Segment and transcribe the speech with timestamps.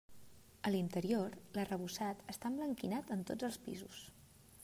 [0.67, 4.01] A l'interior, l'arrebossat està emblanquinat en tots els pisos.